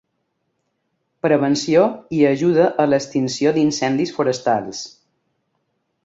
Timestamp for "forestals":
4.15-4.81